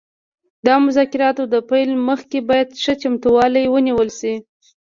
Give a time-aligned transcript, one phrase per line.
[0.65, 4.33] د مذاکراتو د پیل مخکې باید ښه چمتووالی ونیول شي